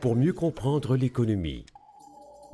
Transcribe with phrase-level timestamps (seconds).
[0.00, 1.64] Pour mieux comprendre l'économie,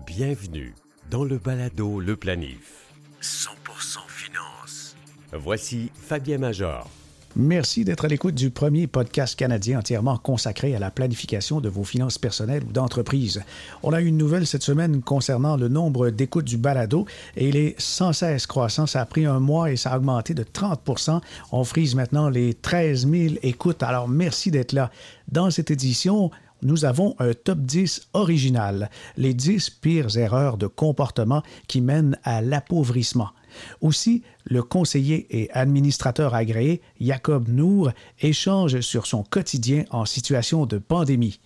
[0.07, 0.75] bienvenue
[1.11, 2.93] dans le balado Le Planif.
[3.23, 4.97] 100% finance.
[5.33, 6.89] Voici Fabien Major.
[7.37, 11.85] Merci d'être à l'écoute du premier podcast canadien entièrement consacré à la planification de vos
[11.85, 13.43] finances personnelles ou d'entreprise.
[13.83, 17.07] On a eu une nouvelle cette semaine concernant le nombre d'écoutes du balado
[17.37, 18.87] et il est sans cesse croissant.
[18.87, 21.21] Ça a pris un mois et ça a augmenté de 30%
[21.53, 23.83] On frise maintenant les 13 000 écoutes.
[23.83, 24.91] Alors merci d'être là.
[25.31, 26.31] Dans cette édition,
[26.63, 32.41] nous avons un top 10 original, les 10 pires erreurs de comportement qui mènent à
[32.41, 33.31] l'appauvrissement.
[33.81, 37.91] Aussi, le conseiller et administrateur agréé Jacob Nour
[38.21, 41.41] échange sur son quotidien en situation de pandémie.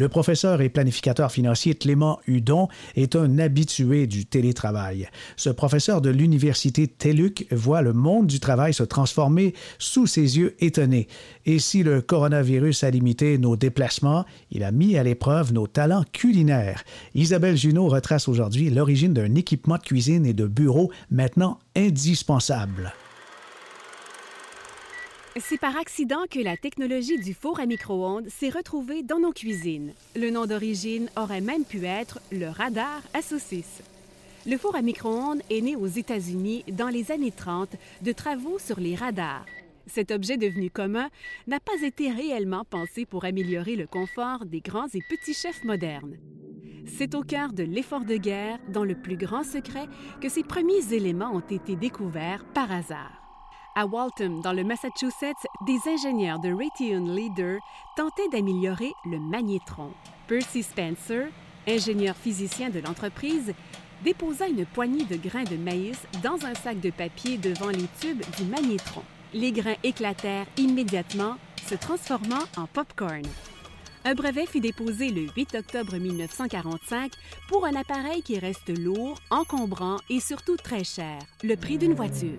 [0.00, 5.10] Le professeur et planificateur financier Clément Hudon est un habitué du télétravail.
[5.36, 10.56] Ce professeur de l'université TELUC voit le monde du travail se transformer sous ses yeux
[10.60, 11.06] étonnés.
[11.44, 16.06] Et si le coronavirus a limité nos déplacements, il a mis à l'épreuve nos talents
[16.14, 16.82] culinaires.
[17.14, 22.94] Isabelle Junot retrace aujourd'hui l'origine d'un équipement de cuisine et de bureau maintenant indispensable.
[25.38, 29.92] C'est par accident que la technologie du four à micro-ondes s'est retrouvée dans nos cuisines.
[30.16, 33.80] Le nom d'origine aurait même pu être le radar à saucisses.
[34.44, 37.70] Le four à micro-ondes est né aux États-Unis dans les années 30
[38.02, 39.46] de travaux sur les radars.
[39.86, 41.08] Cet objet devenu commun
[41.46, 46.16] n'a pas été réellement pensé pour améliorer le confort des grands et petits chefs modernes.
[46.86, 49.86] C'est au cœur de l'effort de guerre, dans le plus grand secret,
[50.20, 53.19] que ces premiers éléments ont été découverts par hasard.
[53.76, 57.60] À Waltham, dans le Massachusetts, des ingénieurs de Raytheon Leader
[57.96, 59.92] tentaient d'améliorer le magnétron.
[60.26, 61.28] Percy Spencer,
[61.68, 63.54] ingénieur physicien de l'entreprise,
[64.02, 68.22] déposa une poignée de grains de maïs dans un sac de papier devant les tubes
[68.36, 69.02] du magnétron.
[69.32, 71.36] Les grains éclatèrent immédiatement,
[71.68, 73.22] se transformant en popcorn.
[74.04, 77.12] Un brevet fut déposé le 8 octobre 1945
[77.48, 82.38] pour un appareil qui reste lourd, encombrant et surtout très cher, le prix d'une voiture.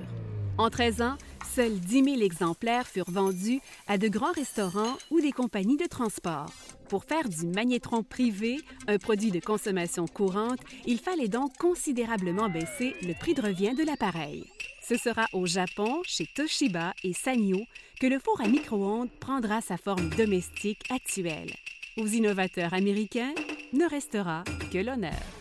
[0.61, 1.17] En 13 ans,
[1.55, 6.53] seuls 10 000 exemplaires furent vendus à de grands restaurants ou des compagnies de transport.
[6.87, 12.93] Pour faire du magnétron privé un produit de consommation courante, il fallait donc considérablement baisser
[13.01, 14.45] le prix de revient de l'appareil.
[14.87, 17.61] Ce sera au Japon, chez Toshiba et Sanyo,
[17.99, 21.55] que le four à micro-ondes prendra sa forme domestique actuelle.
[21.97, 23.33] Aux innovateurs américains
[23.73, 25.40] ne restera que l'honneur.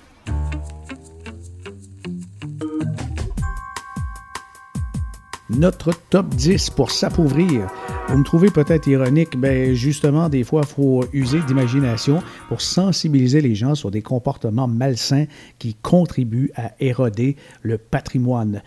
[5.51, 7.67] Notre top 10 pour s'appauvrir.
[8.09, 13.41] Vous me trouvez peut-être ironique, mais justement, des fois, il faut user d'imagination pour sensibiliser
[13.41, 15.27] les gens sur des comportements malsains
[15.59, 18.63] qui contribuent à éroder le patrimoine.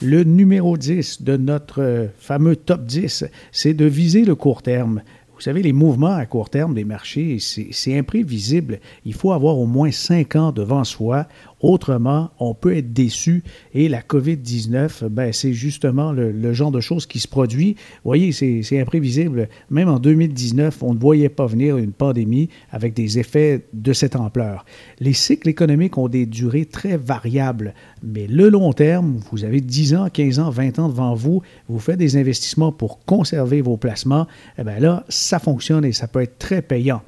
[0.00, 5.02] Le numéro 10 de notre fameux top 10, c'est de viser le court terme.
[5.34, 8.78] Vous savez, les mouvements à court terme des marchés, c'est imprévisible.
[9.04, 11.26] Il faut avoir au moins cinq ans devant soi.
[11.62, 17.06] Autrement, on peut être déçu et la COVID-19, ben, c'est justement le, genre de choses
[17.06, 17.74] qui se produit.
[18.04, 19.48] Vous voyez, c'est imprévisible.
[19.70, 24.16] Même en 2019, on ne voyait pas venir une pandémie avec des effets de cette
[24.16, 24.64] ampleur.
[24.98, 29.94] Les cycles économiques ont des durées très variables, mais le long terme, vous avez 10
[29.94, 34.26] ans, 15 ans, 20 ans devant vous, vous faites des investissements pour conserver vos placements,
[34.58, 37.02] eh bien là, ça fonctionne et ça peut être très payant.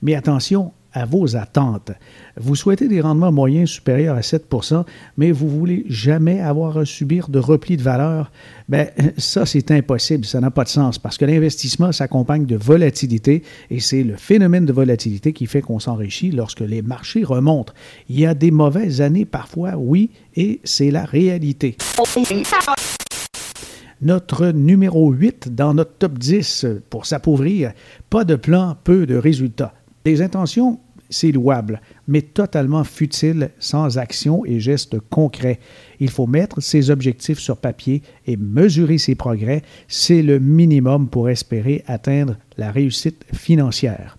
[0.00, 1.92] Mais attention, à vos attentes.
[2.36, 4.84] Vous souhaitez des rendements moyens supérieurs à 7%
[5.16, 8.30] mais vous voulez jamais avoir à subir de repli de valeur.
[8.68, 8.88] Ben,
[9.18, 10.24] ça, c'est impossible.
[10.24, 14.66] Ça n'a pas de sens parce que l'investissement s'accompagne de volatilité et c'est le phénomène
[14.66, 17.72] de volatilité qui fait qu'on s'enrichit lorsque les marchés remontent.
[18.08, 21.76] Il y a des mauvaises années parfois, oui, et c'est la réalité.
[24.00, 27.72] Notre numéro 8 dans notre top 10 pour s'appauvrir,
[28.10, 29.74] pas de plan, peu de résultats.
[30.08, 30.80] Des intentions,
[31.10, 35.60] c'est louable, mais totalement futile sans action et gestes concrets.
[36.00, 39.60] Il faut mettre ses objectifs sur papier et mesurer ses progrès.
[39.86, 44.16] C'est le minimum pour espérer atteindre la réussite financière.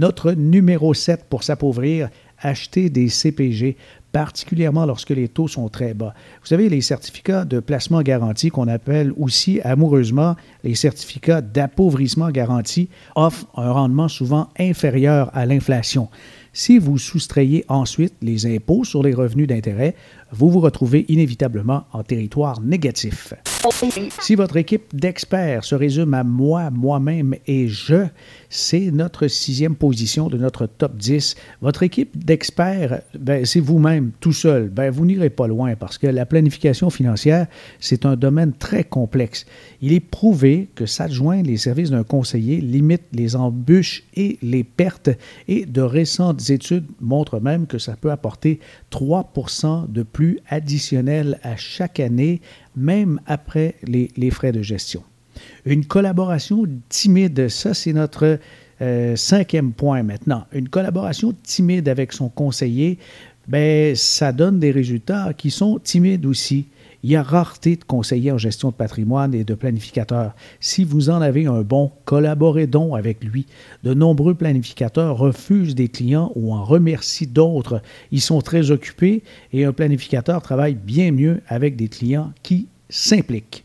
[0.00, 2.08] Notre numéro 7 pour s'appauvrir,
[2.40, 3.76] acheter des CPG
[4.12, 6.14] particulièrement lorsque les taux sont très bas.
[6.40, 12.88] Vous savez, les certificats de placement garanti, qu'on appelle aussi amoureusement les certificats d'appauvrissement garanti,
[13.14, 16.08] offrent un rendement souvent inférieur à l'inflation.
[16.52, 19.94] Si vous soustrayez ensuite les impôts sur les revenus d'intérêt,
[20.32, 23.34] vous vous retrouvez inévitablement en territoire négatif.
[24.20, 28.06] Si votre équipe d'experts se résume à moi, moi-même et je,
[28.48, 31.36] c'est notre sixième position de notre top 10.
[31.60, 34.68] Votre équipe d'experts, ben, c'est vous-même tout seul.
[34.68, 37.46] Ben, vous n'irez pas loin parce que la planification financière,
[37.80, 39.46] c'est un domaine très complexe.
[39.82, 45.10] Il est prouvé que s'adjoindre les services d'un conseiller limite les embûches et les pertes
[45.48, 48.60] et de récentes études montrent même que ça peut apporter
[48.90, 49.32] 3
[49.88, 52.40] de plus additionnels à chaque année,
[52.76, 55.02] même après les, les frais de gestion.
[55.64, 58.38] Une collaboration timide, ça c'est notre
[58.82, 60.46] euh, cinquième point maintenant.
[60.52, 62.98] Une collaboration timide avec son conseiller,
[63.48, 66.66] ben, ça donne des résultats qui sont timides aussi.
[67.02, 70.34] Il y a rareté de conseillers en gestion de patrimoine et de planificateurs.
[70.60, 73.46] Si vous en avez un bon, collaborez donc avec lui.
[73.84, 77.80] De nombreux planificateurs refusent des clients ou en remercient d'autres.
[78.12, 83.64] Ils sont très occupés et un planificateur travaille bien mieux avec des clients qui s'impliquent.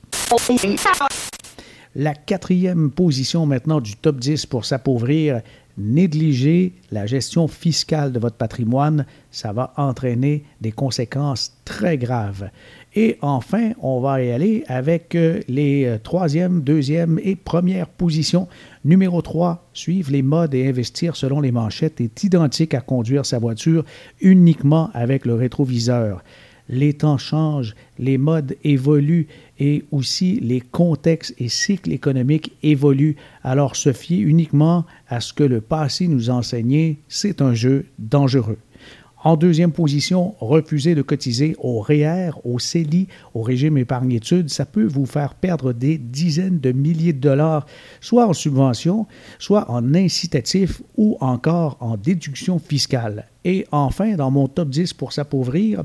[1.93, 5.41] La quatrième position maintenant du top 10 pour s'appauvrir,
[5.77, 12.49] négliger la gestion fiscale de votre patrimoine, ça va entraîner des conséquences très graves.
[12.97, 18.47] Et enfin, on va y aller avec euh, les euh, troisième, deuxième et première positions.
[18.85, 23.37] Numéro 3, suivre les modes et investir selon les manchettes est identique à conduire sa
[23.37, 23.83] voiture
[24.21, 26.23] uniquement avec le rétroviseur
[26.69, 29.27] les temps changent, les modes évoluent
[29.59, 33.15] et aussi les contextes et cycles économiques évoluent.
[33.43, 38.57] Alors se fier uniquement à ce que le passé nous enseignait, c'est un jeu dangereux.
[39.25, 44.67] En deuxième position, refuser de cotiser au REER, e au CELI, au régime épargne-études, ça
[44.67, 47.65] peut vous faire perdre des dizaines de milliers de dollars,
[48.01, 49.07] soit en subvention,
[49.39, 53.27] soit en incitatif ou encore en déduction fiscale.
[53.43, 55.83] Et enfin, dans mon top 10 pour s'appauvrir,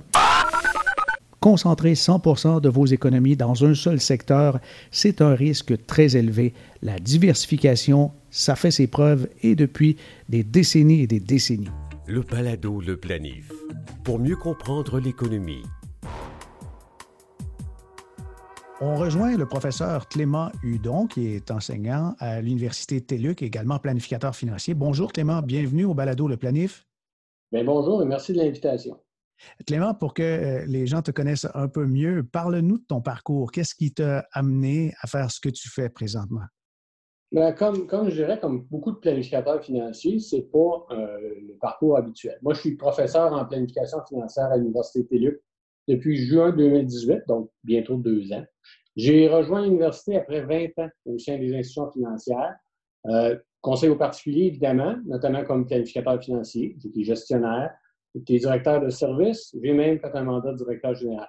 [1.41, 4.61] Concentrer 100% de vos économies dans un seul secteur,
[4.91, 6.53] c'est un risque très élevé.
[6.83, 9.97] La diversification, ça fait ses preuves et depuis
[10.29, 11.71] des décennies et des décennies.
[12.11, 13.53] Le Palado, le planif.
[14.03, 15.63] Pour mieux comprendre l'économie.
[18.81, 24.75] On rejoint le professeur Clément Hudon, qui est enseignant à l'Université TELUC, également planificateur financier.
[24.75, 26.85] Bonjour Clément, bienvenue au Balado Le Planif.
[27.53, 29.01] Bien, bonjour et merci de l'invitation.
[29.65, 33.53] Clément, pour que euh, les gens te connaissent un peu mieux, parle-nous de ton parcours.
[33.53, 36.43] Qu'est-ce qui t'a amené à faire ce que tu fais présentement?
[37.57, 41.17] Comme, comme je dirais, comme beaucoup de planificateurs financiers, ce n'est pas euh,
[41.47, 42.39] le parcours habituel.
[42.43, 45.41] Moi, je suis professeur en planification financière à l'Université TELUC
[45.87, 48.45] depuis juin 2018, donc bientôt deux ans.
[48.97, 52.57] J'ai rejoint l'université après 20 ans au sein des institutions financières.
[53.07, 56.77] Euh, conseil aux particuliers, évidemment, notamment comme planificateur financier.
[56.83, 57.71] J'étais gestionnaire,
[58.15, 61.29] J'étais directeur de service, j'ai même fait un mandat de directeur général.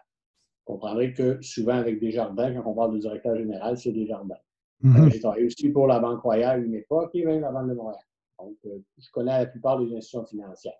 [0.65, 4.07] Vous comprendrez que souvent, avec des jardins, quand on parle de directeur général, c'est des
[4.07, 4.37] jardins.
[4.83, 5.11] Mm-hmm.
[5.11, 8.03] J'ai travaillé aussi pour la Banque Royale une époque et même la Banque de Montréal.
[8.39, 10.79] Donc, euh, je connais la plupart des institutions financières.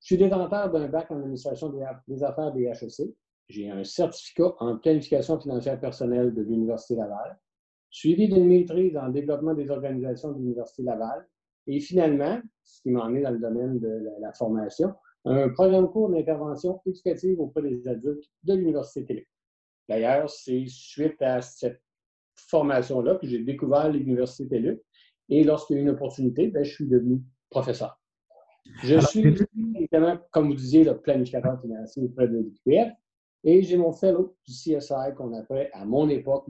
[0.00, 1.72] Je suis détenteur d'un bac en administration
[2.08, 3.14] des affaires des HEC.
[3.48, 7.38] J'ai un certificat en planification financière personnelle de l'Université Laval,
[7.90, 11.26] suivi d'une maîtrise en développement des organisations de l'Université Laval.
[11.66, 14.94] Et finalement, ce qui m'a emmené dans le domaine de la formation,
[15.24, 19.28] un programme court d'intervention éducative auprès des adultes de l'Université Télé.
[19.88, 21.82] D'ailleurs, c'est suite à cette
[22.48, 24.80] formation-là que j'ai découvert l'Université Télé.
[25.28, 28.00] Et lorsqu'il y a eu une opportunité, ben, je suis devenu professeur.
[28.82, 29.34] Je suis,
[29.74, 32.92] évidemment, comme vous disiez, le planificateur financier auprès de l'UQF
[33.44, 36.46] et j'ai mon fellow du CSI qu'on appelait à mon époque.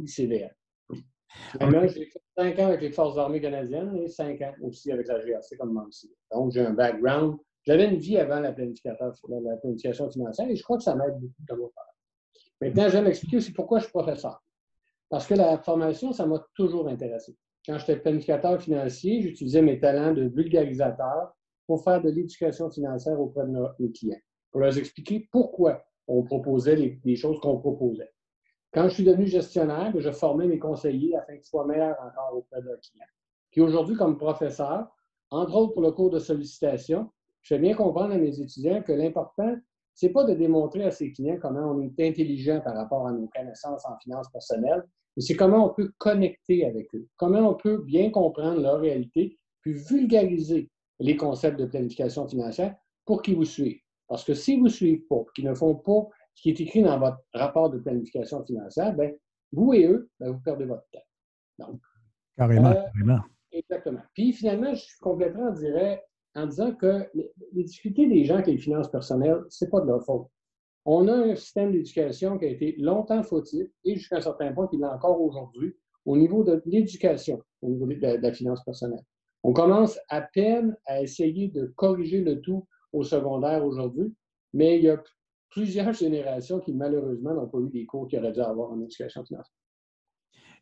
[1.61, 5.07] Maintenant, j'ai fait cinq ans avec les Forces armées canadiennes et cinq ans aussi avec
[5.07, 5.91] la GRC comme membre
[6.33, 10.79] Donc, j'ai un background j'avais une vie avant la, la planification financière et je crois
[10.79, 11.93] que ça m'aide beaucoup dans mon travail.
[12.61, 14.43] Maintenant, je vais m'expliquer aussi pourquoi je suis professeur.
[15.11, 17.37] Parce que la formation, ça m'a toujours intéressé.
[17.67, 21.35] Quand j'étais planificateur financier, j'utilisais mes talents de vulgarisateur
[21.67, 26.77] pour faire de l'éducation financière auprès de nos, clients, pour leur expliquer pourquoi on proposait
[26.77, 28.11] les, choses qu'on proposait.
[28.73, 32.61] Quand je suis devenu gestionnaire, je formais mes conseillers afin qu'ils soient meilleurs encore auprès
[32.63, 33.05] de leurs clients.
[33.51, 34.89] Puis aujourd'hui, comme professeur,
[35.31, 37.11] entre autres pour le cours de sollicitation,
[37.43, 39.57] je fais bien comprendre à mes étudiants que l'important,
[39.95, 43.13] ce n'est pas de démontrer à ses clients comment on est intelligent par rapport à
[43.13, 44.85] nos connaissances en finances personnelles,
[45.17, 49.39] mais c'est comment on peut connecter avec eux, comment on peut bien comprendre leur réalité,
[49.63, 52.75] puis vulgariser les concepts de planification financière
[53.05, 53.81] pour qu'ils vous suivent.
[54.09, 56.83] Parce que si vous ne suivez pas, qu'ils ne font pas ce qui est écrit
[56.83, 59.11] dans votre rapport de planification financière, bien,
[59.53, 61.67] vous et eux, bien, vous perdez votre temps.
[61.67, 61.81] Donc,
[62.37, 63.21] carrément, euh, carrément.
[63.53, 64.03] Exactement.
[64.15, 66.03] Puis finalement, je complètement dirais,
[66.35, 69.81] en disant que les difficultés des gens qui ont les finances personnelles, ce n'est pas
[69.81, 70.29] de leur faute.
[70.85, 74.67] On a un système d'éducation qui a été longtemps fautif et jusqu'à un certain point
[74.69, 75.75] qu'il est encore aujourd'hui
[76.07, 79.05] au niveau de l'éducation, au niveau de la, finance personnelle.
[79.43, 84.15] On commence à peine à essayer de corriger le tout au secondaire aujourd'hui,
[84.53, 85.03] mais il y a
[85.51, 89.25] plusieurs générations qui, malheureusement, n'ont pas eu les cours qu'ils auraient dû avoir en éducation
[89.25, 89.55] financière.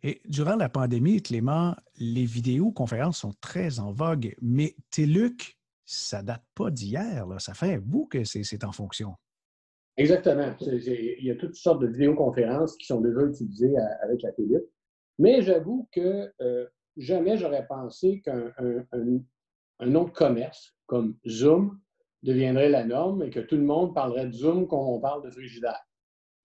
[0.02, 6.44] Et durant la pandémie, Clément, les vidéoconférences sont très en vogue, mais TELUC, ça date
[6.54, 9.14] pas d'hier, ça fait un bout que c'est en fonction.
[9.98, 10.54] Exactement.
[10.60, 14.62] il y a toutes sortes de vidéoconférences qui sont déjà utilisées avec la TELUC.
[15.18, 21.80] Mais j'avoue que euh, jamais j'aurais pensé qu'un un, nom de commerce comme Zoom
[22.22, 25.30] deviendrait la norme et que tout le monde parlerait de Zoom quand on parle de
[25.30, 25.80] frigidaire.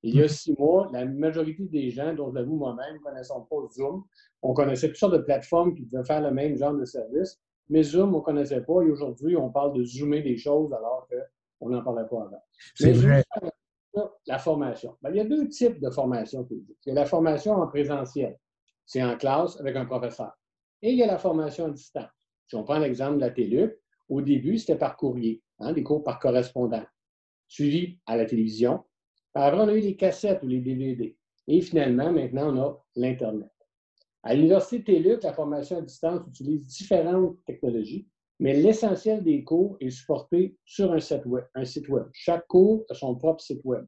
[0.02, 3.56] Il y a six mois, la majorité des gens, dont j'avoue moi-même, ne connaissaient pas
[3.72, 4.04] Zoom.
[4.42, 7.84] On connaissait toutes sortes de plateformes qui pouvaient faire le même genre de service, mais
[7.84, 8.82] Zoom, on ne connaissait pas.
[8.82, 11.08] Et aujourd'hui, on parle de zoomer des choses alors
[11.64, 12.44] qu'on n'en parlait pas avant.
[12.76, 13.24] C'est vrai.
[14.26, 14.98] La formation.
[15.02, 16.48] Ben, il y a deux types de formation.
[16.50, 18.38] Il y a la formation en présentiel.
[18.86, 20.32] C'est en classe avec un professeur.
[20.82, 22.10] Et il y a la formation à distance.
[22.48, 23.78] Si on prend l'exemple de la TELUC,
[24.10, 26.84] au début, c'était par courrier, hein, des cours par correspondant,
[27.48, 28.84] suivi à la télévision.
[29.34, 31.18] Après, on a eu les cassettes ou les DVD.
[31.48, 33.52] Et finalement, maintenant, on a l'Internet.
[34.24, 38.08] À l'Université TELUC, la formation à distance utilise différentes technologies,
[38.44, 42.04] mais l'essentiel des cours est supporté sur un site, web, un site web.
[42.12, 43.86] Chaque cours a son propre site web.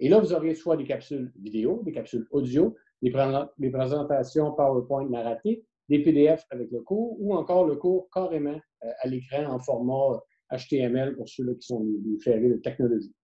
[0.00, 5.62] Et là, vous aurez soit des capsules vidéo, des capsules audio, des, présentations PowerPoint narratives,
[5.88, 10.20] des PDF avec le cours ou encore le cours carrément euh, à l'écran en format
[10.50, 13.14] HTML pour ceux qui sont les, ferrés de technologie.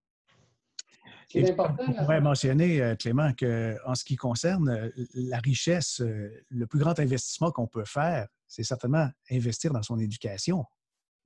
[1.28, 1.86] C'est important.
[1.88, 7.00] On pourrait mentionner, euh, Clément, qu'en ce qui concerne euh, la richesse, le plus grand
[7.00, 10.64] investissement qu'on peut faire, c'est certainement investir dans son éducation.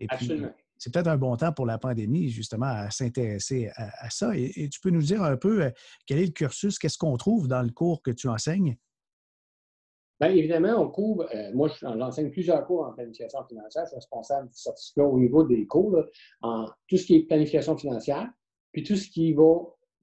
[0.01, 0.53] Et Absolument
[0.83, 4.37] c'est peut-être un bon temps pour la pandémie, justement, à s'intéresser à, ça.
[4.37, 5.71] Et, tu peux nous dire un peu euh,
[6.07, 8.77] quel est le cursus, qu'est-ce qu'on trouve dans le cours que tu enseignes?
[10.21, 13.85] Bien, évidemment, on couvre, euh, moi, j'enseigne plusieurs cours en planification financière.
[13.85, 16.03] Je suis responsable du certificat au niveau des cours,
[16.41, 18.29] en tout ce qui est planification financière,
[18.73, 19.55] puis tout ce qui va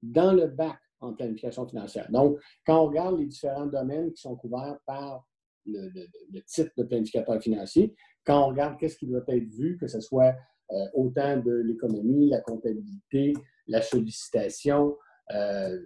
[0.02, 2.10] dans le bac en planification financière.
[2.10, 5.26] Donc, quand on regarde les différents domaines qui sont couverts par
[5.66, 5.90] le,
[6.32, 10.00] le titre de planificateur financier, quand on regarde qu'est-ce qui doit être vu, que ce
[10.00, 10.34] soit
[10.72, 13.32] euh, autant de l'économie, la comptabilité,
[13.66, 14.96] la sollicitation,
[15.34, 15.78] euh,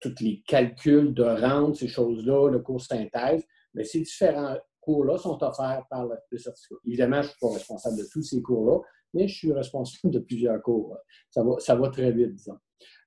[0.00, 3.44] tous les calculs de rente, ces choses-là, le cours synthèse.
[3.74, 6.76] Mais ces différents cours-là sont offerts par le certificat.
[6.86, 8.80] Évidemment, je ne suis pas responsable de tous ces cours-là,
[9.12, 10.96] mais je suis responsable de plusieurs cours.
[11.30, 12.58] Ça va, ça va très vite, disons.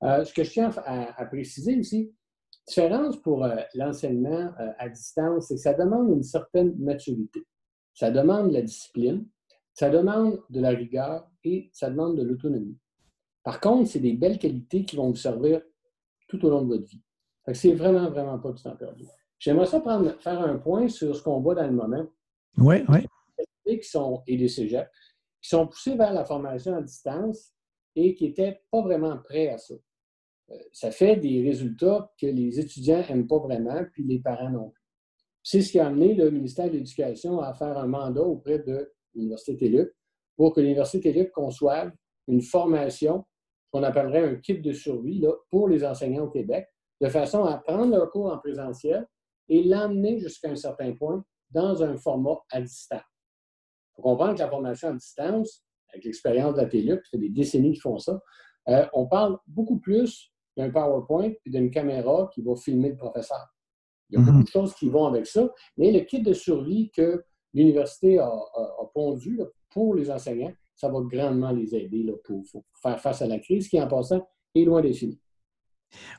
[0.03, 2.13] Euh, ce que je tiens à, préciser aussi,
[2.67, 7.43] différence pour l'enseignement à distance, c'est que ça demande une certaine maturité.
[7.93, 9.25] Ça demande la discipline,
[9.73, 12.77] ça demande de la rigueur et ça demande de l'autonomie.
[13.43, 15.61] Par contre, c'est des belles qualités qui vont vous servir
[16.27, 17.01] tout au long de votre vie.
[17.53, 19.05] C'est vraiment, vraiment pas du temps perdu.
[19.39, 22.05] J'aimerais ça prendre, faire un point sur ce qu'on voit dans le moment.
[22.57, 23.07] Oui, oui.
[23.65, 24.89] Qui sont, et des cégeps,
[25.41, 27.53] qui sont poussés vers la formation à distance
[27.95, 29.75] et qui n'étaient pas vraiment prêts à ça.
[30.51, 34.69] Euh, ça fait des résultats que les étudiants n'aiment pas vraiment, puis les parents non
[34.69, 34.83] plus.
[35.43, 38.93] C'est ce qui a amené le ministère de l'Éducation à faire un mandat auprès de
[39.13, 39.89] l'Université TELUC,
[40.35, 41.91] pour que l'Université TELUC conçoive
[42.27, 43.25] une formation
[43.71, 46.67] qu'on appellerait un kit de survie là, pour les enseignants au Québec,
[47.01, 49.07] de façon à prendre leur cours en présentiel
[49.49, 53.01] et l'emmener jusqu'à un certain point dans un format à distance.
[53.01, 57.17] Il faut comprendre que la formation à distance, avec l'expérience de la TELUC, ça fait
[57.17, 58.19] des décennies qu'ils font ça,
[58.69, 63.47] euh, on parle beaucoup plus d'un PowerPoint et d'une caméra qui va filmer le professeur.
[64.09, 64.43] Il y a beaucoup mm-hmm.
[64.43, 67.23] de choses qui vont avec ça, mais le kit de survie que
[67.53, 68.31] l'université a,
[68.93, 72.43] pondu pour les enseignants, ça va grandement les aider pour,
[72.81, 75.19] faire face à la crise qui, en passant, est loin d'être finie.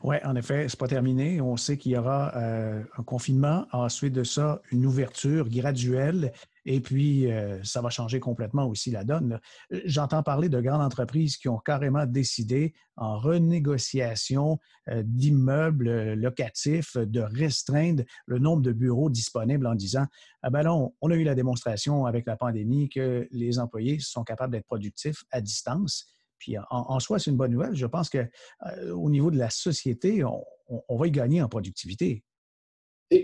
[0.03, 1.41] Oui, en effet, ce n'est pas terminé.
[1.41, 6.33] On sait qu'il y aura euh, un confinement, ensuite de ça, une ouverture graduelle,
[6.71, 9.41] et puis euh, ça va changer complètement aussi la donne.
[9.87, 14.59] J'entends parler de grandes entreprises qui ont carrément décidé, en renégociation
[14.91, 20.05] euh, d'immeubles locatifs, de restreindre le nombre de bureaux disponibles en disant
[20.43, 24.23] Ah ben non, on a eu la démonstration avec la pandémie que les employés sont
[24.23, 27.75] capables d'être productifs à distance puis en, soi, c'est une bonne nouvelle.
[27.75, 28.21] Je pense qu'au
[28.67, 32.23] euh, niveau de la société, on, va y gagner en productivité.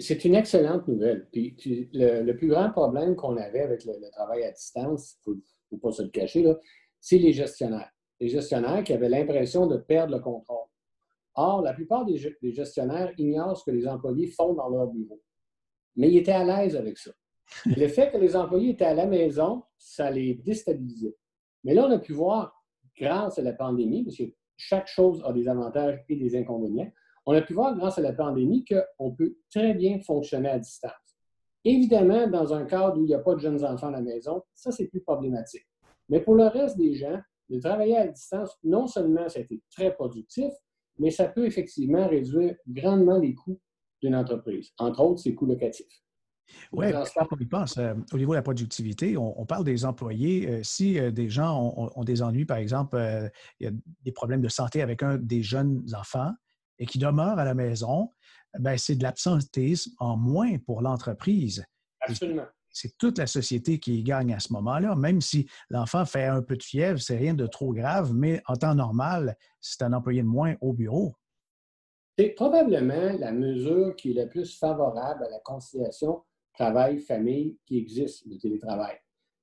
[0.00, 1.28] C'est une excellente nouvelle.
[1.30, 5.76] Puis, le, plus grand problème qu'on avait avec le, travail à distance, il ne faut,
[5.76, 6.50] pas se le cacher,
[7.00, 7.90] c'est les gestionnaires.
[8.18, 10.66] Les gestionnaires qui avaient l'impression de perdre le contrôle.
[11.34, 12.16] Or, la plupart des,
[12.52, 15.20] gestionnaires ignorent ce que les employés font dans leur bureau.
[15.96, 17.10] Mais ils étaient à l'aise avec ça.
[17.66, 21.16] le fait que les employés étaient à la maison, ça les déstabilisait.
[21.62, 22.64] Mais là, on a pu voir
[22.98, 24.24] grâce à la pandémie, parce a
[24.56, 26.90] chaque chose a des avantages et des inconvénients.
[27.26, 30.92] On a pu voir grâce à la pandémie qu'on peut très bien fonctionner à distance.
[31.64, 34.42] Évidemment, dans un cadre où il n'y a pas de jeunes enfants à la maison,
[34.54, 35.66] ça, c'est plus problématique.
[36.10, 39.62] Mais pour le reste des gens, de travailler à distance, non seulement ça a été
[39.70, 40.52] très productif,
[40.98, 43.60] mais ça peut effectivement réduire grandement les coûts
[44.02, 46.04] d'une entreprise, entre autres ses coûts locatifs.
[46.72, 50.48] Oui, on y pense, euh, au niveau de la productivité, on, parle des employés.
[50.48, 52.98] Euh, si euh, des gens ont, des ennuis, par exemple,
[53.60, 56.32] il y a des problèmes de santé avec un des jeunes enfants
[56.78, 58.10] et qui demeurent à la maison,
[58.58, 61.64] ben, c'est de l'absentéisme en moins pour l'entreprise.
[62.00, 62.46] Absolument.
[62.70, 66.56] C'est toute la société qui gagne à ce moment-là, même si l'enfant fait un peu
[66.56, 70.26] de fièvre, c'est rien de trop grave, mais en temps normal, c'est un employé de
[70.26, 71.14] moins au bureau.
[72.18, 76.22] C'est probablement la mesure qui est la plus favorable à la conciliation
[76.54, 78.96] travail-famille qui existe, le télétravail.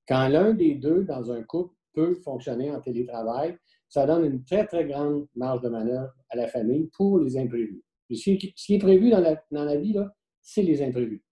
[0.07, 3.57] Quand l'un des deux dans un couple peut fonctionner en télétravail,
[3.88, 7.83] ça donne une très, très grande marge de manœuvre à la famille pour les imprévus.
[8.09, 9.95] ce qui est prévu dans la, dans la vie,
[10.41, 11.23] c'est les imprévus.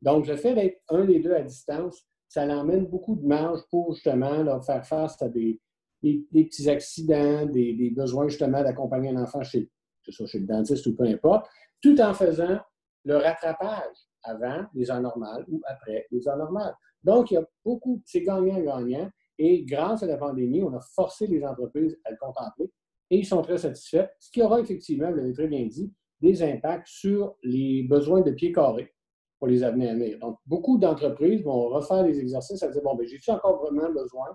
[0.00, 3.94] Donc, le fait d'être un des deux à distance, ça l'emmène beaucoup de marge pour
[3.94, 5.60] justement faire face à des,
[6.02, 9.70] petits accidents, des, besoins justement d'accompagner un enfant chez,
[10.08, 11.46] chez le dentiste ou peu importe,
[11.80, 12.58] tout en faisant
[13.04, 16.74] le rattrapage avant les heures normales ou après les heures normales.
[17.02, 19.10] Donc, il y a beaucoup, c'est gagnant-gagnant.
[19.38, 22.70] Et grâce à la pandémie, on a forcé les entreprises à le contempler
[23.12, 25.92] et ils sont très satisfaits, ce qui aura effectivement, vous l'avez très bien dit,
[26.22, 28.90] des impacts sur les besoins de pieds carrés
[29.38, 30.18] pour les années à venir.
[30.18, 34.28] Donc, beaucoup d'entreprises vont refaire des exercices à dire, bon, ben, j'ai-tu encore vraiment besoin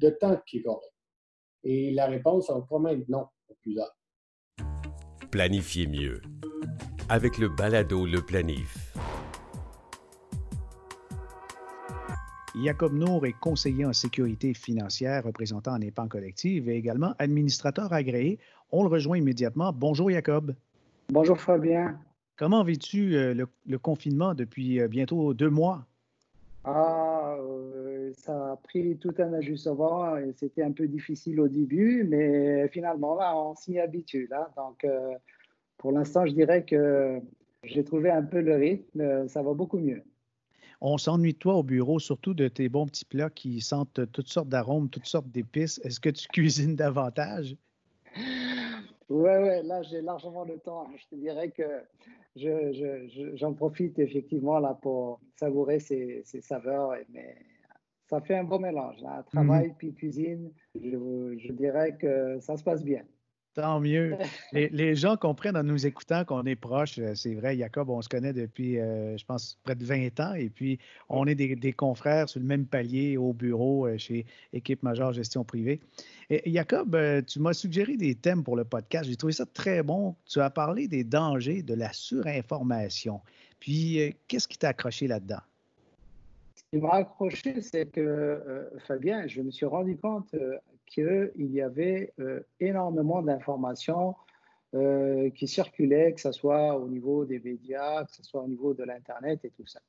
[0.00, 0.76] de temps de pieds carrés?
[1.64, 3.96] Et la réponse va probablement être non pour plusieurs.
[5.30, 6.20] Planifiez mieux
[7.08, 8.87] avec le balado Le Planif.
[12.64, 18.40] Jacob Nour est conseiller en sécurité financière représentant en épargne collective et également administrateur agréé.
[18.72, 19.72] On le rejoint immédiatement.
[19.72, 20.54] Bonjour Jacob.
[21.10, 22.00] Bonjour Fabien.
[22.36, 25.86] Comment vis-tu euh, le, confinement depuis euh, bientôt deux mois?
[26.64, 32.02] Ah, euh, ça a pris tout un ajustement et c'était un peu difficile au début,
[32.08, 34.26] mais finalement, là, on s'y habitue.
[34.28, 34.50] Là.
[34.56, 34.84] Donc,
[35.76, 37.20] pour l'instant, je dirais que
[37.62, 39.28] j'ai trouvé un peu le rythme.
[39.28, 40.02] Ça va beaucoup mieux.
[40.80, 44.28] On s'ennuie de toi au bureau, surtout de tes bons petits plats qui sentent toutes
[44.28, 45.80] sortes d'arômes, toutes sortes d'épices.
[45.84, 47.56] Est-ce que tu cuisines davantage?
[49.10, 50.86] Oui, oui, là, j'ai largement le temps.
[50.96, 51.82] Je te dirais que
[53.34, 57.36] j'en profite effectivement là pour savourer ces, saveurs, mais
[58.06, 59.00] ça fait un bon mélange.
[59.00, 59.24] Là.
[59.32, 59.74] Travail mhm.
[59.78, 63.02] puis cuisine, je dirais que ça se passe bien.
[63.58, 64.16] Tant mieux.
[64.52, 67.00] Les, gens comprennent en nous écoutant qu'on est proches.
[67.00, 70.34] Euh, c'est vrai, Jacob, on se connaît depuis, euh, je pense, près de 20 ans.
[70.34, 74.84] Et puis, on est des, confrères sur le même palier au bureau euh, chez Équipe
[74.84, 75.80] Majeure Gestion Privée.
[76.30, 79.08] Et, Jacob, tu m'as suggéré des thèmes pour le podcast.
[79.08, 80.14] J'ai trouvé ça très bon.
[80.24, 83.20] Tu as parlé des dangers de la surinformation.
[83.58, 85.40] Puis, qu'est-ce qui t'a accroché là-dedans?
[86.54, 90.32] Ce qui m'a accroché, c'est que, Fabien, je me suis rendu compte
[90.88, 94.14] qu'il y avait euh, énormément d'informations
[94.74, 98.74] euh, qui circulaient, que ce soit au niveau des médias, que ce soit au niveau
[98.74, 99.80] de l'Internet et tout ça.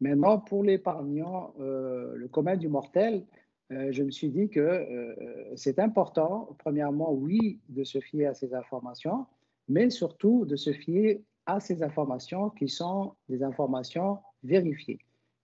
[0.00, 3.24] Maintenant, pour l'épargnant, euh, le commun du mortel,
[3.68, 5.16] je me suis dit que
[5.56, 9.26] c'est important, premièrement, oui, de se fier à ces informations,
[9.68, 15.00] mais surtout de se fier à ces informations qui sont des informations vérifiées.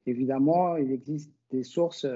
[0.06, 2.06] Évidemment, il existe des sources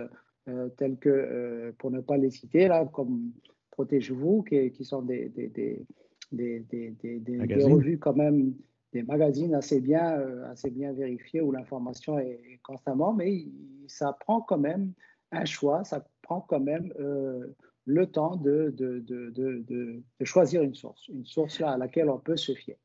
[0.77, 3.33] tels que, euh, pour ne pas les citer, là, comme
[3.71, 5.49] Protège-vous, qui, qui, sont des, des,
[6.33, 8.55] des, des, revues quand même,
[8.93, 13.47] des magazines assez bien, euh, assez bien vérifiés où l'information est, constamment, mais
[13.87, 14.93] ça prend quand même
[15.33, 16.93] un choix, ça prend quand même
[17.85, 22.19] le temps de, de, de, de, choisir une source, une source là, à laquelle on
[22.19, 22.77] peut se fier.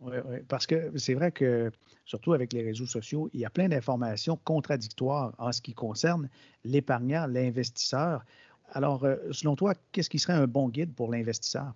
[0.00, 1.70] Oui, oui, parce que c'est vrai que,
[2.04, 6.28] surtout avec les réseaux sociaux, il y a plein d'informations contradictoires en ce qui concerne
[6.64, 8.24] l'épargnant, l'investisseur.
[8.72, 11.72] Alors, euh, selon toi, qu'est-ce qui serait un bon guide pour l'investisseur?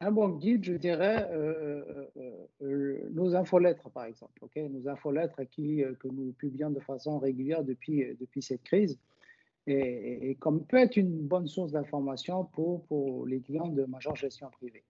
[0.00, 2.04] Un bon guide, je dirais, euh,
[2.62, 4.38] euh, nos infolettres, par exemple.
[4.42, 4.56] ok?
[4.70, 8.98] Nos infolettres qui, que nous publions de façon régulière depuis, depuis cette crise.
[9.68, 14.48] Et, comme peut être une bonne source d'information pour, pour les clients de major gestion
[14.50, 14.84] privée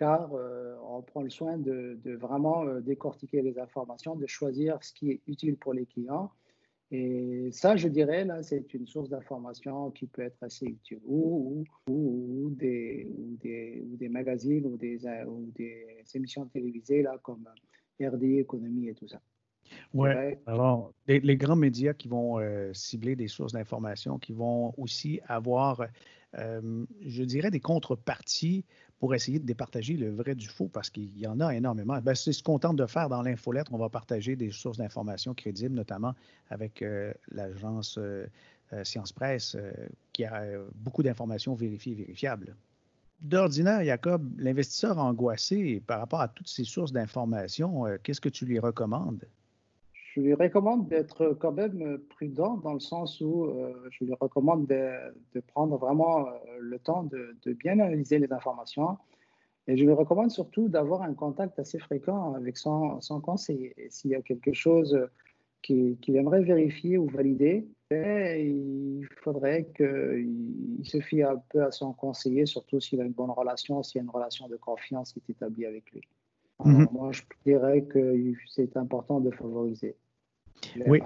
[0.00, 4.94] car euh, on prend le soin de, vraiment euh, décortiquer les informations, de choisir ce
[4.94, 6.32] qui est utile pour les clients.
[6.90, 11.00] Et ça, je dirais, là, c'est une source d'information qui peut être assez utile.
[11.04, 13.08] Ou, ou, des,
[13.42, 17.46] des, des, magazines ou des, ou des émissions télévisées, là, comme
[18.00, 19.20] RD, Économie et tout ça.
[19.92, 20.08] Oui,
[20.46, 25.86] alors, les, grands médias qui vont euh, cibler des sources d'information, qui vont aussi avoir
[26.32, 28.64] je dirais, des contreparties
[29.00, 31.98] pour essayer de départager le vrai du faux, parce qu'il y en a énormément.
[32.00, 33.72] Ben, c'est ce qu'on tente de faire dans l'infolettre.
[33.74, 36.14] On va partager des sources d'informations crédibles, notamment
[36.50, 36.84] avec
[37.32, 37.98] l'agence
[38.84, 39.56] Science Presse,
[40.12, 42.54] qui a beaucoup d'informations vérifiées et vérifiables.
[43.20, 48.46] D'ordinaire, Jacob, l'investisseur angoissé par rapport à toutes ces sources d'informations, euh, qu'est-ce que tu
[48.46, 49.26] lui recommandes?
[50.14, 54.66] Je lui recommande d'être quand même prudent dans le sens où euh, je lui recommande
[54.66, 58.98] de, prendre vraiment euh, le temps de, bien analyser les informations.
[59.68, 63.72] Et je lui recommande surtout d'avoir un contact assez fréquent avec son, son conseiller.
[63.90, 64.98] s'il y a quelque chose
[65.62, 72.46] qu'il aimerait vérifier ou valider, il faudrait qu'il se fie un peu à son conseiller,
[72.46, 75.30] surtout s'il a une bonne relation, s'il y a une relation de confiance qui est
[75.30, 76.02] établie avec lui.
[76.64, 76.88] Mhm.
[76.92, 79.96] Moi, je dirais que c'est important de favoriser.
[80.86, 81.00] Oui,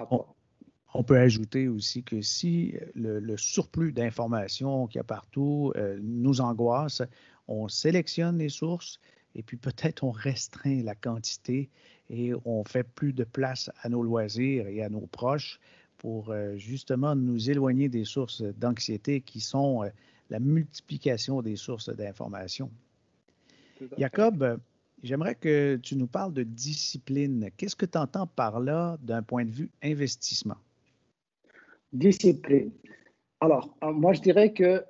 [0.93, 6.41] on, peut ajouter aussi que si le, surplus d'informations qu'il y a partout euh, nous
[6.41, 7.01] angoisse,
[7.47, 8.99] on sélectionne les sources
[9.33, 11.69] et puis peut-être on restreint la quantité
[12.09, 15.59] et on fait plus de place à nos loisirs et à nos proches
[15.97, 19.89] pour euh, justement nous éloigner des sources d'anxiété qui sont euh,
[20.29, 22.69] la multiplication des sources d'information.
[23.97, 24.59] Jacob,
[25.05, 27.49] j'aimerais que tu nous parles de discipline.
[27.55, 30.57] Qu'est-ce que tu entends par là d'un point de vue investissement?
[31.93, 32.71] Discipline.
[33.39, 34.83] Alors, moi, je dirais que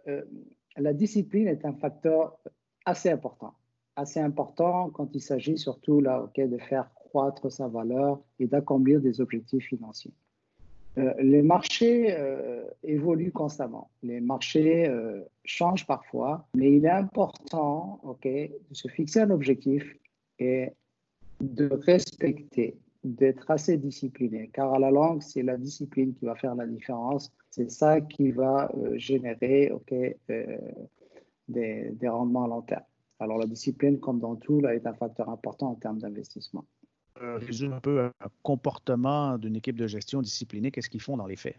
[0.77, 2.37] la discipline est un facteur
[2.85, 3.53] assez important.
[3.95, 9.21] Assez important quand il s'agit surtout là, de faire croître sa valeur et d'accomplir des
[9.21, 10.13] objectifs financiers.
[10.97, 13.89] Euh, les marchés euh, évoluent constamment.
[14.01, 19.83] Les marchés euh, changent parfois, mais il est important de se fixer un objectif
[20.39, 20.69] et
[21.41, 24.49] de respecter, d'être assez discipliné.
[24.53, 27.31] Car à la longue, c'est la discipline qui va faire la différence.
[27.49, 30.17] C'est ça qui va générer des,
[31.47, 32.83] des rendements à long terme.
[33.19, 36.65] Alors la discipline, comme dans tout, là, est un facteur important en termes d'investissement.
[37.21, 40.69] Euh, résume un peu un comportement d'une équipe de gestion disciplinée.
[40.69, 41.55] Qu'est-ce qu'ils font dans les faits?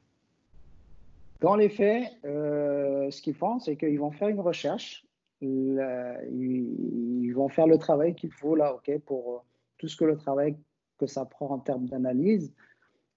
[1.40, 5.05] Dans les faits, euh, ce qu'ils font, c'est qu'ils vont faire une recherche.
[5.40, 9.38] Ils, vont faire le travail qu'il faut là, ok, pour euh,
[9.78, 10.56] tout ce que le travail
[10.98, 12.52] que ça prend en termes d'analyse.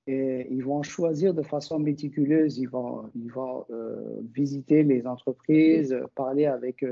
[0.07, 2.57] Et ils vont choisir de façon méticuleuse.
[2.57, 3.65] Ils vont, ils vont
[4.33, 6.83] visiter les entreprises, parler avec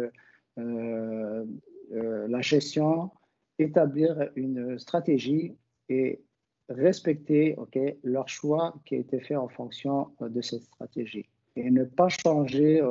[0.55, 3.09] la gestion,
[3.57, 5.55] établir une stratégie
[5.89, 6.21] et
[6.69, 7.55] respecter
[8.03, 11.25] leur choix qui a été fait en fonction euh, de cette stratégie.
[11.57, 12.83] Et ne pas changer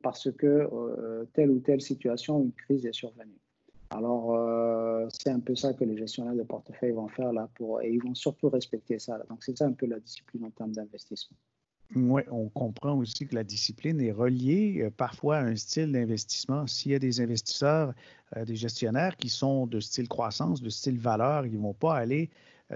[0.00, 3.40] parce que euh, telle ou telle situation, une crise est survenue.
[3.90, 7.48] Alors, euh, c'est un peu ça que les gestionnaires de portefeuille vont faire là
[7.82, 9.18] et ils vont surtout respecter ça.
[9.28, 11.36] Donc, c'est ça un peu la discipline en termes d'investissement.
[11.96, 16.68] Oui, on comprend aussi que la discipline est reliée euh, parfois à un style d'investissement.
[16.68, 17.92] S'il y a des investisseurs,
[18.46, 22.30] des gestionnaires qui sont de style croissance, de style valeur, ils ne vont pas aller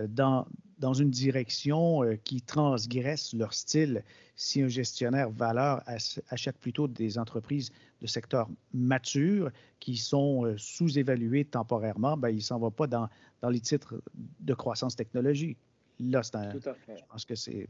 [0.08, 0.46] dans,
[0.78, 4.02] dans une direction qui transgresse leur style.
[4.36, 5.82] Si un gestionnaire valeur
[6.28, 7.70] achète plutôt des entreprises
[8.02, 13.08] de secteur mature qui sont sous-évaluées temporairement, ben, il ne s'en va pas dans,
[13.40, 14.00] dans les titres
[14.40, 15.56] de croissance technologique.
[15.98, 17.66] Là, c'est un, je pense que c'est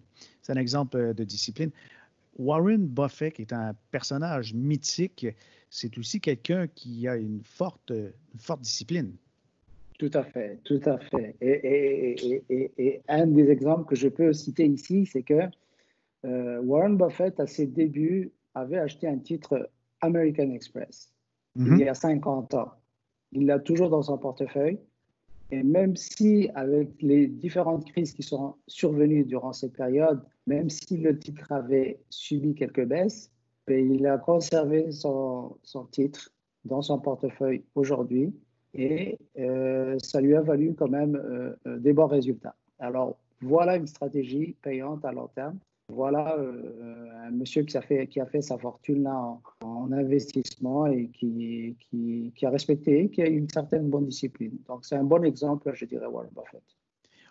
[0.48, 1.70] un exemple euh, de discipline.
[2.38, 5.26] Warren Buffett, qui est un personnage mythique,
[5.70, 7.92] c'est aussi quelqu'un qui a une forte,
[8.38, 9.12] forte discipline.
[9.98, 11.36] Tout à fait, tout à fait.
[11.40, 15.40] Et, et, et, un des exemples que je peux citer ici, c'est que
[16.24, 19.70] euh, Warren Buffett, à ses débuts, avait acheté un titre
[20.02, 21.12] American Express
[21.58, 22.72] il y a 50 ans.
[23.32, 24.78] Il l'a toujours dans son portefeuille.
[25.50, 30.96] Et même si, avec les différentes crises qui sont survenues durant cette période, même si
[30.96, 33.30] le titre avait subi quelques baisses,
[33.66, 36.30] ben, il a conservé son, son, titre
[36.64, 38.34] dans son portefeuille aujourd'hui
[38.74, 42.54] et euh, ça lui a valu quand même euh, euh, des bons résultats.
[42.78, 48.20] Alors voilà une stratégie payante à long terme voilà un monsieur qui a, fait, qui
[48.20, 51.76] a fait sa fortune là en, investissement et qui,
[52.34, 54.58] qui, a respecté, qui a une certaine bonne discipline.
[54.66, 56.62] Donc, c'est un bon exemple, je dirais, Warren Buffett.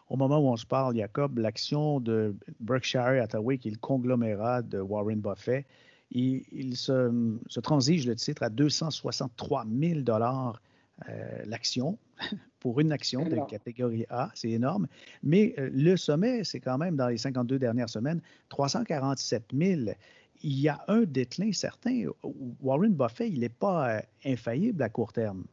[0.07, 4.61] Au moment où on se parle, Jacob, l'action de Berkshire Hathaway, qui est le conglomérat
[4.61, 5.65] de Warren Buffett,
[6.11, 7.11] il, se,
[7.47, 9.99] se, transige le titre à 263 000
[11.09, 11.97] euh, l'action
[12.61, 14.87] pour une action de catégorie A, c'est énorme.
[15.23, 19.81] Mais euh, le sommet, c'est quand même dans les 52 dernières semaines, 347 000.
[20.41, 22.05] Il y a un déclin certain.
[22.61, 25.43] Warren Buffett, il n'est pas euh, infaillible à court terme.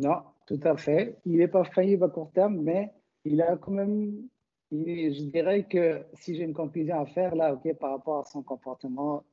[0.00, 1.16] Non, tout à fait.
[1.24, 2.90] Il n'est pas faillible à court terme, mais
[3.24, 4.28] il a quand même
[4.70, 8.42] je dirais que si j'ai une conclusion à faire là, ok, par rapport à son
[8.42, 9.24] comportement,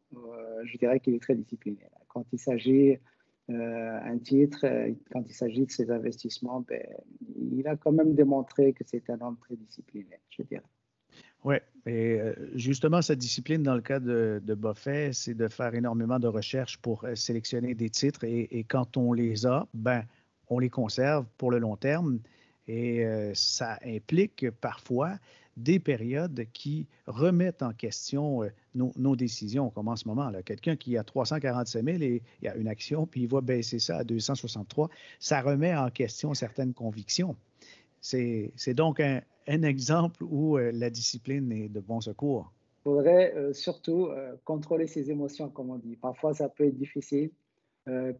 [0.63, 1.79] je dirais qu'il est très discipliné.
[2.07, 2.99] Quand il s'agit
[3.49, 6.81] euh, un titre, euh, quand il s'agit de ses investissements, ben,
[7.36, 10.63] il a quand même démontré que c'est un homme très discipliné, je dirais.
[11.43, 12.19] Oui, et
[12.55, 17.05] justement, cette discipline dans le cas de, Buffet, c'est de faire énormément de recherches pour
[17.13, 20.03] sélectionner des titres et, et, quand on les a, ben,
[20.49, 22.19] on les conserve pour le long terme
[22.67, 23.05] et
[23.36, 25.19] ça implique parfois
[25.57, 30.31] des périodes qui remettent en question euh, nos, décisions, comme en ce moment.
[30.43, 33.97] Quelqu'un qui a 347 000 et il a une action, puis il va baisser ça
[33.97, 34.89] à 263,
[35.19, 37.35] ça remet en question certaines convictions.
[38.01, 42.51] C'est donc un, exemple où euh, la discipline est de bon secours.
[42.81, 44.09] Il faudrait euh, surtout
[44.43, 45.95] contrôler ses émotions, comme on dit.
[45.95, 47.31] Parfois, ça peut être difficile.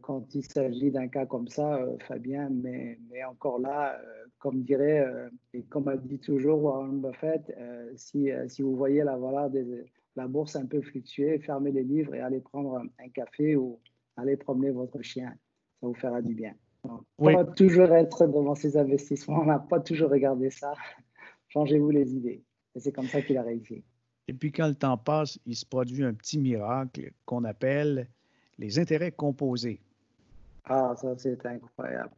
[0.02, 4.00] Quand il s'agit d'un cas comme ça, Fabien, mais, mais encore là,
[4.46, 8.76] comme dirait, euh, et comme a dit toujours Warren Buffett, euh, si, euh, si, vous
[8.76, 12.78] voyez la valeur de la bourse un peu fluctuer, fermez les livres et allez prendre
[12.78, 13.80] un, café ou
[14.18, 15.34] allez promener votre chien.
[15.82, 16.54] Ça vous fera du bien.
[16.84, 20.74] Donc, Pas toujours être devant ces investissements, on n'a pas toujours regardé ça.
[21.48, 22.44] Changez-vous les idées.
[22.76, 23.84] Et c'est comme ça qu'il a réussi.
[24.28, 28.10] Et puis quand le temps passe, il se produit un petit miracle qu'on appelle
[28.58, 29.80] les intérêts composés.
[30.66, 32.12] Ah, ça c'est incroyable.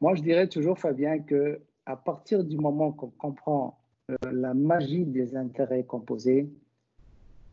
[0.00, 3.78] Moi, je dirais toujours, Fabien, que à partir du moment qu'on comprend
[4.10, 6.50] euh, la magie des intérêts composés,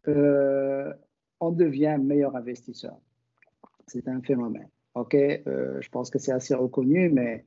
[0.07, 0.91] euh,
[1.39, 2.97] on devient meilleur investisseur.
[3.87, 4.67] C'est un phénomène.
[4.95, 7.45] OK, euh, je pense que c'est assez reconnu, mais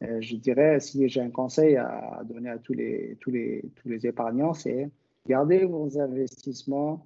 [0.00, 4.06] je dirais, si j'ai un conseil à donner à tous les, tous les, tous les
[4.06, 4.88] épargnants, c'est
[5.26, 7.04] garder vos investissements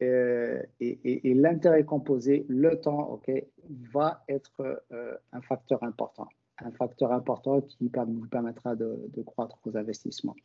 [0.00, 3.30] et, et, l'intérêt composé, le temps, OK,
[3.92, 4.84] va être
[5.32, 6.28] un facteur important
[6.64, 10.36] un facteur important qui vous permettra de, croître vos investissements.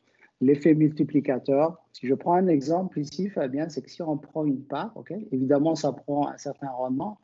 [0.41, 4.63] L'effet multiplicateur, si je prends un exemple ici, Fabien, c'est que si on prend une
[4.63, 7.19] part, ok, évidemment, ça prend un certain rendement,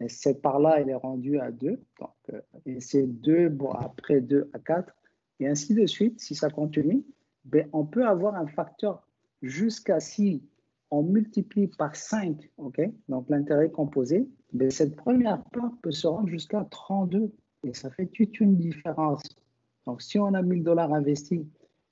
[0.00, 4.20] et cette part-là, elle est rendue à 2, donc, euh, et c'est 2, bon, après
[4.20, 4.94] 2 à 4,
[5.40, 7.04] et ainsi de suite, si ça continue,
[7.44, 9.06] ben, on peut avoir un facteur
[9.42, 10.42] jusqu'à si
[10.90, 16.28] on multiplie par 5, ok, donc l'intérêt composé, ben, cette première part peut se rendre
[16.28, 17.32] jusqu'à 32
[17.64, 19.22] et ça fait toute une différence.
[19.86, 21.42] Donc, si on a 1000 dollars investis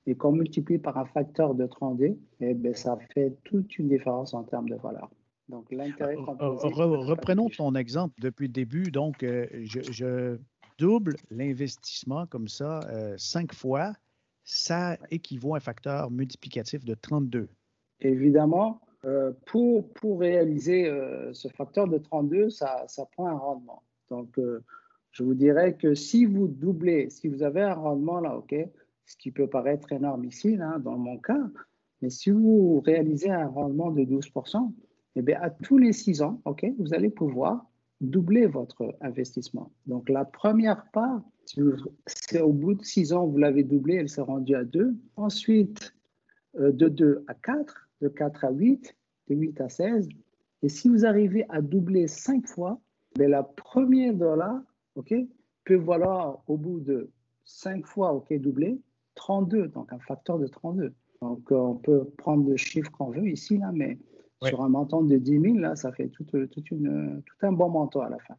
[0.06, 4.34] et qu'on multiplie par un facteur de 32, eh bien, ça fait toute une différence
[4.34, 5.10] en termes de valeur.
[5.48, 8.90] Donc, l'intérêt euh, euh, Reprenons ton exemple depuis le début.
[8.90, 10.38] Donc, euh, je,
[10.78, 12.80] double l'investissement comme ça
[13.16, 13.92] cinq fois.
[14.42, 17.48] Ça équivaut à un facteur multiplicatif de 32.
[18.04, 18.80] Évidemment,
[19.46, 20.90] pour, pour réaliser
[21.32, 23.82] ce facteur de 32, ça, ça prend un rendement.
[24.10, 24.38] Donc,
[25.14, 28.54] je vous dirais que si vous doublez, si vous avez un rendement là, OK,
[29.06, 31.48] ce qui peut paraître énorme ici, là, dans mon cas,
[32.02, 34.72] mais si vous réalisez un rendement de 12%,
[35.16, 37.64] eh bien, à tous les six ans, OK, vous allez pouvoir
[38.00, 39.70] doubler votre investissement.
[39.86, 41.22] Donc, la première part,
[42.06, 44.94] c'est au bout de six ans, vous l'avez doublé, elle s'est rendue à 2.
[45.16, 45.94] Ensuite,
[46.58, 48.94] euh, de 2 à 4, de 4 à 8,
[49.28, 50.08] de 8 à 16.
[50.62, 52.78] Et si vous arrivez à doubler cinq fois,
[53.16, 54.60] bien, la première dollar
[54.94, 55.14] OK,
[55.64, 57.10] peut valoir au bout de
[57.44, 58.78] 5 fois, OK, doublé,
[59.14, 60.92] 32, donc un facteur de 32.
[61.22, 63.98] Donc, euh, on peut prendre le chiffre qu'on veut ici, là, mais
[64.42, 66.76] sur un montant de 10 000, là, ça fait tout, tout
[67.42, 68.36] un bon montant à la fin.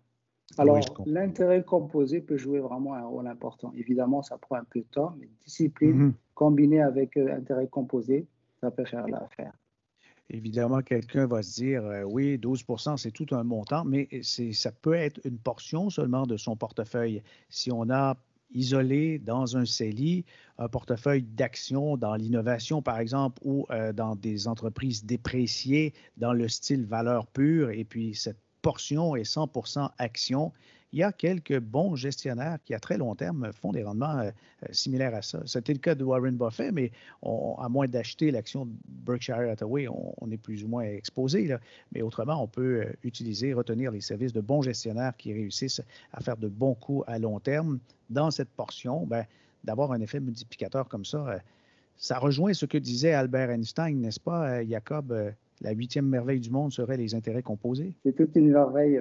[0.58, 3.74] Alors, l'intérêt composé peut jouer vraiment un rôle important.
[3.76, 6.14] Évidemment, ça prend un peu de temps, mais discipline mhm.
[6.36, 8.28] combinée avec euh, intérêt composé,
[8.72, 9.54] peut faire l'affaire.
[10.30, 14.96] Évidemment, quelqu'un va se dire, euh, oui, 12% c'est tout un montant, mais ça peut
[14.96, 17.22] être une portion seulement de son portefeuille.
[17.50, 18.18] Si on a
[18.52, 20.26] isolé dans un CELI
[20.58, 26.48] un portefeuille d'actions dans l'innovation, par exemple, ou euh, dans des entreprises dépréciées dans le
[26.48, 30.52] style valeur pure, et puis cette portion est 100% action,
[30.96, 34.32] il y a quelques bons gestionnaires qui, à très long terme, font des rendements euh,
[34.64, 35.42] euh, similaires à ça.
[35.46, 36.90] C'était le cas de Warren Buffett, mais
[37.22, 41.54] à moins d'acheter l'action de Berkshire Hathaway, on, est plus ou moins exposé.
[41.92, 45.82] Mais autrement, on peut euh, utiliser, retenir les services de bons gestionnaires qui réussissent
[46.14, 47.80] à faire de bons coups à long terme.
[48.10, 49.26] Dans cette portion, ben,
[49.66, 51.40] d'avoir un effet multiplicateur comme ça,
[51.98, 55.14] ça rejoint ce que disait Albert Einstein, n'est-ce pas, Jacob?
[55.62, 57.96] La huitième merveille du monde serait les intérêts composés?
[58.04, 59.00] C'est toute une merveille,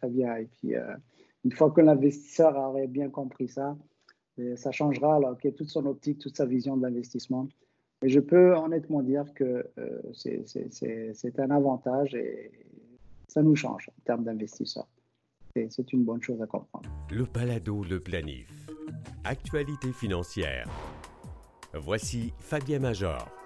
[0.00, 0.36] Fabien.
[0.36, 0.74] Et puis,
[1.44, 3.76] une fois que l'investisseur aurait bien compris ça,
[4.56, 7.48] ça changera alors, toute son optique, toute sa vision de l'investissement.
[8.02, 12.50] Et je peux honnêtement dire que euh, c'est un avantage et
[13.28, 14.88] ça nous change en termes d'investisseurs.
[15.70, 16.88] C'est une bonne chose à comprendre.
[17.10, 18.66] Le balado, le planif.
[19.24, 20.66] Actualité financière.
[21.72, 23.43] Voici Fabien Major.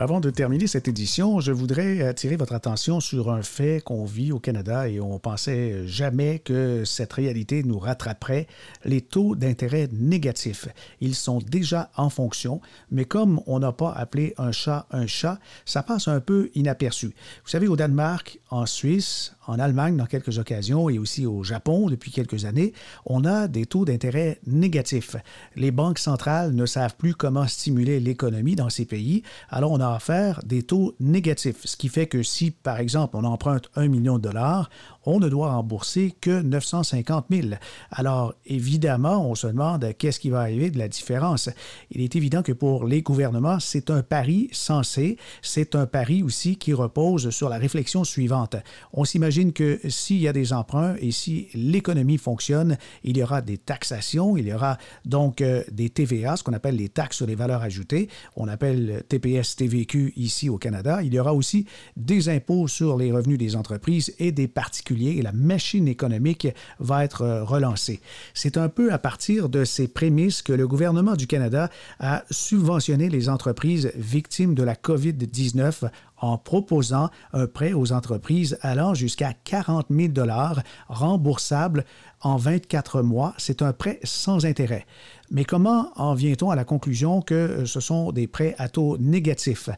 [0.00, 4.30] Avant de terminer cette édition, je voudrais attirer votre attention sur un fait qu'on vit
[4.30, 8.46] au Canada et on pensait jamais que cette réalité nous rattraperait,
[8.84, 10.68] les taux d'intérêt négatifs.
[11.00, 12.60] Ils sont déjà en fonction,
[12.92, 17.08] mais comme on n'a pas appelé un chat un chat, ça passe un peu inaperçu.
[17.08, 21.88] Vous savez, au Danemark, en Suisse, en Allemagne dans quelques occasions et aussi au Japon
[21.88, 22.72] depuis quelques années,
[23.06, 25.16] on a des taux d'intérêt négatifs.
[25.56, 29.88] Les banques centrales ne savent plus comment stimuler l'économie dans ces pays, alors on a
[29.88, 34.18] affaire des taux négatifs, ce qui fait que si, par exemple, on emprunte un million
[34.18, 34.70] de dollars,
[35.08, 37.48] on ne doit rembourser que 950 000.
[37.90, 41.48] Alors, évidemment, on se demande qu'est-ce qui va arriver de la différence.
[41.90, 45.16] Il est évident que pour les gouvernements, c'est un pari sensé.
[45.40, 48.56] C'est un pari aussi qui repose sur la réflexion suivante.
[48.92, 53.40] On s'imagine que s'il y a des emprunts et si l'économie fonctionne, il y aura
[53.40, 57.26] des taxations, il y aura donc euh, des TVA, ce qu'on appelle les taxes sur
[57.26, 58.10] les valeurs ajoutées.
[58.36, 61.02] On appelle TPS, TVQ ici au Canada.
[61.02, 61.64] Il y aura aussi
[61.96, 66.48] des impôts sur les revenus des entreprises et des particuliers et la machine économique
[66.80, 68.00] va être euh, relancée.
[68.34, 73.08] C'est un peu à partir de ces prémices que le gouvernement du Canada a subventionné
[73.08, 75.88] les entreprises victimes de la COVID-19
[76.20, 81.84] en proposant un prêt aux entreprises allant jusqu'à 40 000 dollars remboursables
[82.20, 83.34] en 24 mois.
[83.38, 84.86] C'est un prêt sans intérêt.
[85.30, 89.70] Mais comment en vient-on à la conclusion que ce sont des prêts à taux négatifs?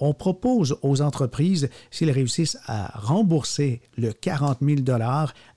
[0.00, 4.80] On propose aux entreprises, s'ils réussissent à rembourser le 40 000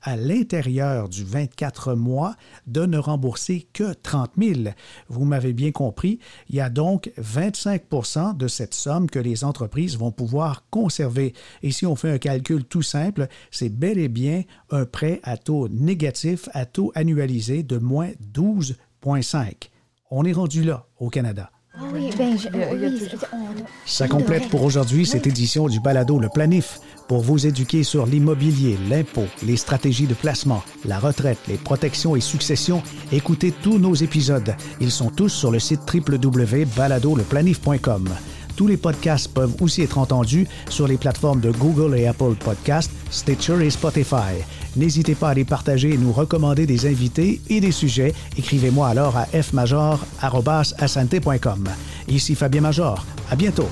[0.02, 2.36] à l'intérieur du 24 mois,
[2.68, 4.60] de ne rembourser que 30 000.
[5.10, 9.98] Vous m'avez bien compris, il y a donc 25% de cette somme que les entreprises
[9.98, 11.34] vont pouvoir conserver.
[11.64, 15.38] Et si on fait un calcul tout simple, c'est bel et bien un prêt à
[15.38, 19.70] taux négatif, à taux annualisé de moins 12,5.
[20.10, 21.52] On est rendu là au Canada.
[21.74, 22.38] Ah oui, ben,
[23.86, 28.78] Ça complète pour aujourd'hui cette édition du Balado Le Planif pour vous éduquer sur l'immobilier,
[28.90, 32.84] l'impôt, les stratégies de placement, la retraite, les protections et successions.
[33.14, 34.54] Écoutez tous nos épisodes.
[34.82, 38.10] Ils sont tous sur le site www.baladoleplanif.com.
[38.62, 42.92] Tous les podcasts peuvent aussi être entendus sur les plateformes de Google et Apple Podcasts,
[43.10, 44.38] Stitcher et Spotify.
[44.76, 48.14] N'hésitez pas à les partager et nous recommander des invités et des sujets.
[48.38, 50.04] Écrivez-moi alors à fmajor.com.
[52.08, 53.04] Ici Fabien Major.
[53.32, 53.68] À bientôt.